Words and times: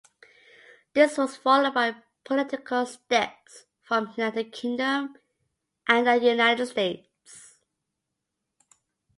This 0.95 1.15
was 1.19 1.35
followed 1.37 1.75
by 1.75 1.95
political 2.23 2.87
steps 2.87 3.65
from 3.83 4.11
United 4.17 4.51
Kingdom 4.51 5.13
and 5.87 6.07
the 6.07 6.17
United 6.17 6.65
States. 6.65 7.59